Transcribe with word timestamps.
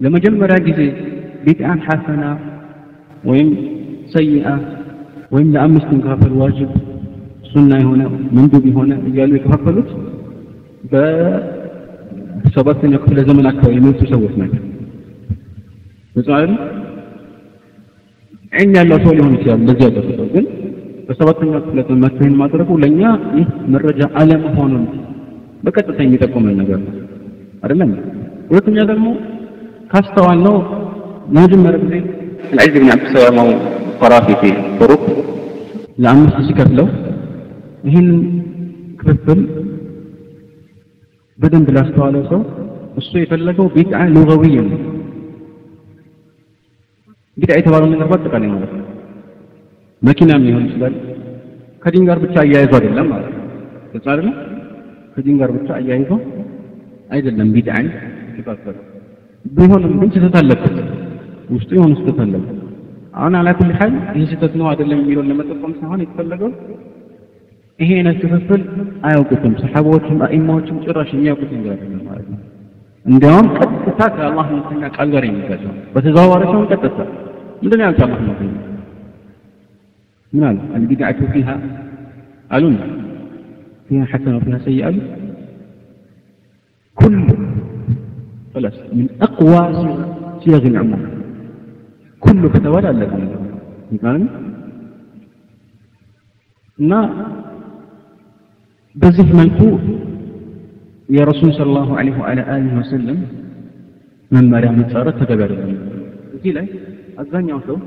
ለመጀመሪያ 0.00 0.56
ጊዜ 0.66 0.80
ቢድዓን 1.44 1.80
ሐሰና 1.86 2.24
ወይም 3.24 3.48
ሰይአ 4.14 4.46
ወይም 5.32 5.48
ለአምስት 5.54 5.88
መከፋፈል 5.94 6.32
ዋጅብ 6.42 6.70
ሱና 7.50 7.72
የሆነ 7.82 8.02
መንዱብ 8.36 8.64
የሆነ 8.70 8.92
እያሉ 9.08 9.30
የከፋፈሉት 9.36 9.88
በሰባተኛው 12.44 13.00
ክፍለ 13.04 13.18
ዘመን 13.28 13.46
አካባቢ 13.50 13.74
የመጡ 13.78 14.00
ሰዎች 14.12 14.34
ናቸው። 14.40 14.62
አይደል? 16.30 16.52
ዒልም 18.52 18.72
ያለው 18.78 18.98
ሰው 19.04 19.12
ሊሆን 19.16 19.32
ይችላል 19.36 19.58
እንደዚህ 19.60 19.84
ያደረገው 19.88 20.28
ግን 20.34 20.44
በሰባተኛው 21.08 21.60
ክፍለ 21.64 21.78
ዘመን 21.86 22.00
መጥቶ 22.04 22.18
ይህን 22.22 22.36
ማድረጉ 22.40 22.70
ለእኛ 22.82 23.02
ይህ 23.36 23.46
መረጃ 23.74 24.00
አለመሆኑን 24.20 24.84
በቀጥታ 25.64 25.98
የሚጠቁመን 26.04 26.56
ነገር 26.60 26.78
ነው 26.84 26.94
አይደለም። 27.62 27.90
ሁለተኛ 28.50 28.78
ደግሞ 28.90 29.06
ካስተዋል 29.90 30.38
ነው 30.46 30.56
ለመጀመር 31.34 31.74
ጊዜ 31.82 31.94
አልዓዝ 32.50 32.74
ብን 32.74 32.90
አብዱሰላማው 32.94 33.48
ፈራፊቴ 34.00 34.42
ፍሩቅ 34.78 35.02
ለአምስት 35.98 36.36
ሲከፍለው 36.48 36.86
ይህን 37.84 38.08
ክፍፍል 39.00 39.40
በደንብ 41.38 41.68
ላስተዋለው 41.76 42.22
ሰው 42.30 42.40
እሱ 42.96 43.10
የፈለገው 43.20 43.66
ቢድዓ 43.74 43.98
ሉገዊ 44.14 44.44
ነው። 44.60 44.78
ቢድዓ 47.36 47.56
የተባለው 47.58 47.88
ነገር 47.92 48.06
በአጠቃላይ 48.12 48.50
ማለት 48.54 48.72
ነው። 48.78 48.84
መኪናም 50.02 50.44
ሊሆን 50.46 50.64
ይችላል። 50.68 50.94
ከዲን 51.82 52.04
ጋር 52.08 52.18
ብቻ 52.24 52.34
አያይዞ 52.44 52.72
አይደለም 52.78 53.08
ማለት 53.12 53.32
ነው። 53.34 54.34
ከዲን 55.14 55.36
ጋር 55.40 55.50
ብቻ 55.56 55.68
አያይዞ 55.78 56.10
አይደለም 57.10 57.48
ቢድዓን 57.54 57.86
ይባላል። 58.38 58.78
ቢሆንም 59.45 59.93
ግን 59.99 60.09
ስህተት 60.15 60.35
አለበት፣ 60.39 60.75
ውስጡ 61.49 61.69
የሆነ 61.77 61.93
ስህተት 61.99 62.19
አለበት። 62.25 62.51
አሁን 63.13 63.33
አላ 63.39 63.49
ኩል 63.57 63.71
ሐል 63.79 63.93
ይህ 64.15 64.25
ስህተት 64.31 64.53
ነው 64.59 64.67
አይደለም 64.69 64.99
የሚለውን 65.01 65.27
ለመጠቆም 65.31 65.73
ሳይሆን 65.79 66.01
የተፈለገው 66.03 66.51
ይሄ 67.79 67.89
አይነት 67.97 68.17
ክፍፍል 68.23 68.61
አያውቁትም። 69.07 69.53
ሰሐባዎችም 69.61 70.17
አኢማዎችም 70.25 70.77
ጭራሽ 70.85 71.09
የሚያውቁት 71.15 71.51
ነገር 71.57 71.71
አይደለም 71.75 72.01
ማለት 72.09 72.27
ነው። 72.33 72.39
እንዲያውም 73.05 73.47
ቀጥታ 73.57 74.01
ከአላህ 74.15 74.45
መልክተኛ 74.51 74.89
ቃል 74.95 75.07
ጋር 75.13 75.23
የሚጋጨው 75.27 75.71
በተዘዋዋሪ 75.95 76.43
ሳይሆን 76.45 76.67
ቀጥታ 76.73 76.99
ምንድን 77.61 77.77
ነው 77.79 77.85
ያሉት 77.87 78.01
አላህ 78.05 78.19
መልክተኛ 78.23 78.51
ምን 80.33 80.43
አሉ? 80.43 80.59
አልቢድዓቱ 80.75 81.19
ፊሃ 81.33 81.49
አሉን 82.51 82.75
ፊሃ 83.87 83.99
ሐሰና 84.11 84.33
ወፊሃ 84.37 84.55
ሰይአ 84.65 84.83
አሉ 84.89 84.97
خلاص 88.57 88.77
من 88.93 89.05
أقوى 89.21 89.61
صيغ 90.41 90.63
العموم 90.71 91.01
كل 92.21 92.43
ከተባለ 92.53 92.83
አለቀ 92.91 93.11
ነገር 93.23 93.39
ይቃል 93.91 94.21
እና 96.79 96.91
በዚህ 98.95 99.27
መልኩ 99.39 99.59
የረሱል 101.09 101.51
ሰለላሁ 101.57 101.89
ዐለይሂ 101.99 102.15
ወዐላ 102.21 102.39
አሊሂ 102.53 102.73
ወሰለም 102.81 103.19
መመሪያ 104.31 104.69
መጻረት 104.79 105.15
ተገቢ 105.21 105.41
አይደለም። 105.47 105.79
እዚህ 106.35 106.51
ላይ 106.57 106.67
አብዛኛው 107.21 107.59
ሰው 107.67 107.77